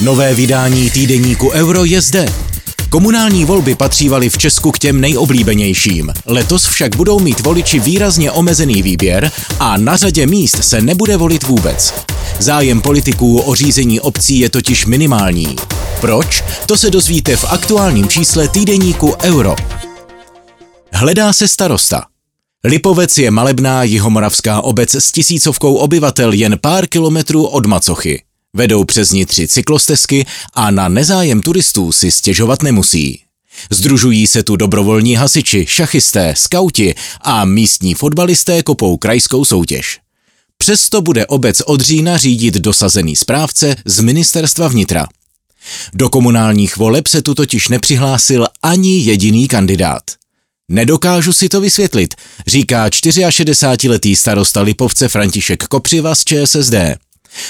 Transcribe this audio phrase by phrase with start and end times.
[0.00, 2.26] Nové vydání týdeníku Euro je zde.
[2.90, 6.12] Komunální volby patřívaly v Česku k těm nejoblíbenějším.
[6.26, 11.44] Letos však budou mít voliči výrazně omezený výběr a na řadě míst se nebude volit
[11.44, 11.94] vůbec.
[12.38, 15.56] Zájem politiků o řízení obcí je totiž minimální.
[16.00, 16.44] Proč?
[16.66, 19.56] To se dozvíte v aktuálním čísle týdeníku Euro.
[20.92, 22.04] Hledá se starosta.
[22.64, 28.22] Lipovec je malebná jihomoravská obec s tisícovkou obyvatel jen pár kilometrů od Macochy.
[28.56, 33.22] Vedou přes ní tři cyklostezky a na nezájem turistů si stěžovat nemusí.
[33.70, 39.98] Združují se tu dobrovolní hasiči, šachisté, skauti a místní fotbalisté kopou krajskou soutěž.
[40.58, 45.06] Přesto bude obec od října řídit dosazený správce z ministerstva vnitra.
[45.94, 50.02] Do komunálních voleb se tu totiž nepřihlásil ani jediný kandidát.
[50.68, 52.14] Nedokážu si to vysvětlit,
[52.46, 56.74] říká 64-letý starosta Lipovce František Kopřiva z ČSSD.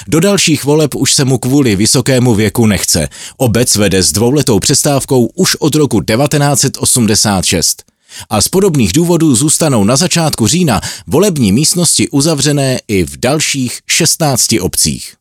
[0.07, 3.09] Do dalších voleb už se mu kvůli vysokému věku nechce.
[3.37, 7.83] Obec vede s dvouletou přestávkou už od roku 1986.
[8.29, 14.47] A z podobných důvodů zůstanou na začátku října volební místnosti uzavřené i v dalších 16
[14.61, 15.13] obcích.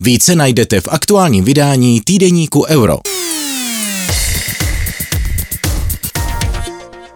[0.00, 2.98] Více najdete v aktuálním vydání týdeníku Euro.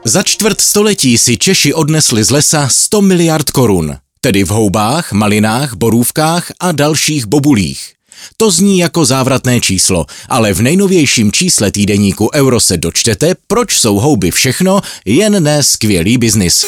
[0.04, 3.96] Za čtvrt století si Češi odnesli z lesa 100 miliard korun
[4.26, 7.92] tedy v houbách, malinách, borůvkách a dalších bobulích.
[8.36, 13.94] To zní jako závratné číslo, ale v nejnovějším čísle týdeníku Euro se dočtete, proč jsou
[13.98, 16.66] houby všechno, jen ne skvělý biznis.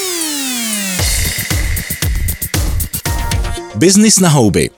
[3.75, 4.71] Biznis na houby.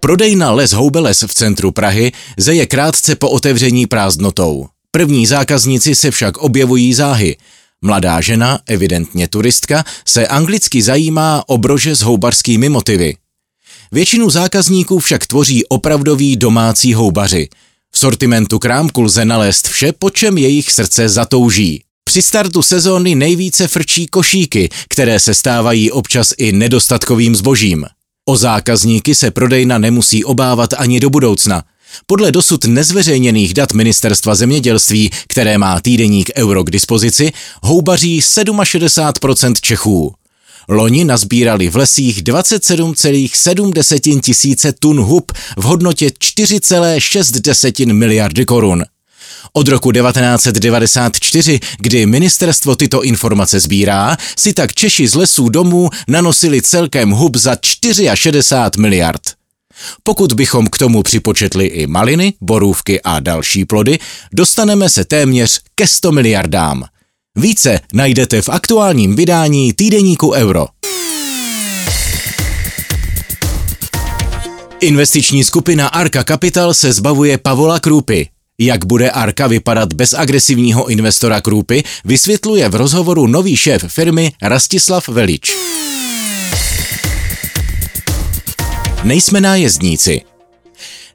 [0.00, 4.66] Prodejna Les Houbeles v centru Prahy zeje krátce po otevření prázdnotou.
[4.90, 7.36] První zákazníci se však objevují záhy–
[7.84, 13.16] Mladá žena, evidentně turistka, se anglicky zajímá o brože s houbarskými motivy.
[13.92, 17.48] Většinu zákazníků však tvoří opravdoví domácí houbaři.
[17.92, 21.82] V sortimentu krámku lze nalézt vše, po čem jejich srdce zatouží.
[22.04, 27.86] Při startu sezóny nejvíce frčí košíky, které se stávají občas i nedostatkovým zbožím.
[28.28, 31.64] O zákazníky se prodejna nemusí obávat ani do budoucna.
[32.06, 40.14] Podle dosud nezveřejněných dat Ministerstva zemědělství, které má týdeník Euro k dispozici, houbaří 67% Čechů.
[40.68, 48.84] Loni nazbírali v lesích 27,7 tisíce tun hub v hodnotě 4,6 miliardy korun.
[49.52, 56.62] Od roku 1994, kdy ministerstvo tyto informace sbírá, si tak Češi z lesů domů nanosili
[56.62, 57.56] celkem hub za
[58.14, 59.39] 64 miliard.
[60.02, 63.98] Pokud bychom k tomu připočetli i maliny, borůvky a další plody,
[64.32, 66.84] dostaneme se téměř ke 100 miliardám.
[67.36, 70.66] Více najdete v aktuálním vydání týdeníku Euro.
[74.80, 78.28] Investiční skupina Arka Capital se zbavuje Pavola Krupy.
[78.58, 85.08] Jak bude Arka vypadat bez agresivního investora Krupy, vysvětluje v rozhovoru nový šéf firmy Rastislav
[85.08, 85.52] Velič.
[89.04, 90.20] Nejsme nájezdníci.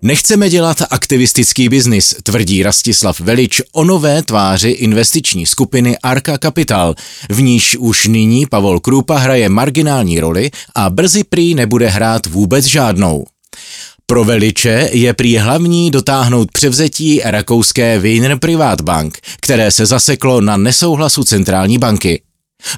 [0.01, 6.95] Nechceme dělat aktivistický biznis, tvrdí Rastislav Velič o nové tváři investiční skupiny Arka Capital,
[7.29, 12.65] v níž už nyní Pavol Krupa hraje marginální roli a brzy prý nebude hrát vůbec
[12.65, 13.25] žádnou.
[14.05, 21.23] Pro Veliče je prý hlavní dotáhnout převzetí rakouské Wiener Privatbank, které se zaseklo na nesouhlasu
[21.23, 22.21] centrální banky.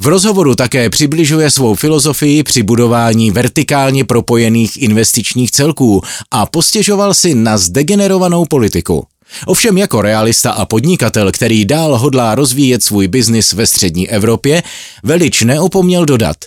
[0.02, 7.36] V rozhovoru také přibližuje svou filozofii při budování vertikálně propojených investičních celků a postěžoval si
[7.36, 9.08] na zdegenerovanou politiku.
[9.46, 14.64] Ovšem jako realista a podnikatel, který dál hodlá rozvíjet svůj biznis ve střední Evropě,
[15.04, 16.38] Velič neopomněl dodat.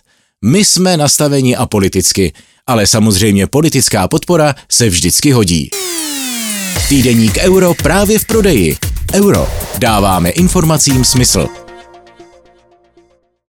[0.45, 2.33] My jsme nastaveni apoliticky,
[2.67, 5.71] ale samozřejmě politická podpora se vždycky hodí.
[6.89, 8.77] Týdeník Euro právě v prodeji.
[9.15, 9.49] Euro.
[9.79, 11.70] Dáváme informacím smysl.